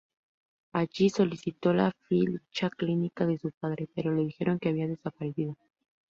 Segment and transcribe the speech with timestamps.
[0.73, 5.55] Allí solicitó la ficha clínica de su padre, pero le dijeron que había desaparecido.